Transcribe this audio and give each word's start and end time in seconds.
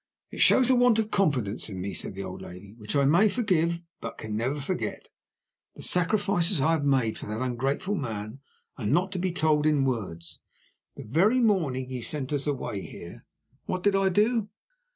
"It 0.31 0.41
shows 0.41 0.71
a 0.71 0.75
want 0.75 0.97
of 0.97 1.11
confidence 1.11 1.69
in 1.69 1.79
me," 1.79 1.93
said 1.93 2.15
the 2.15 2.23
old 2.23 2.41
lady, 2.41 2.73
"which 2.79 2.95
I 2.95 3.05
may 3.05 3.29
forgive, 3.29 3.83
but 3.99 4.17
can 4.17 4.35
never 4.35 4.59
forget. 4.59 5.09
The 5.75 5.83
sacrifices 5.83 6.59
I 6.59 6.71
have 6.71 6.83
made 6.83 7.19
for 7.19 7.27
that 7.27 7.39
ungrateful 7.43 7.93
man 7.93 8.39
are 8.79 8.87
not 8.87 9.11
to 9.11 9.19
be 9.19 9.31
told 9.31 9.67
in 9.67 9.85
words. 9.85 10.41
The 10.95 11.03
very 11.03 11.39
morning 11.39 11.87
he 11.89 12.01
sent 12.01 12.33
us 12.33 12.47
away 12.47 12.81
here, 12.81 13.21
what 13.67 13.83
did 13.83 13.95
I 13.95 14.09
do? 14.09 14.49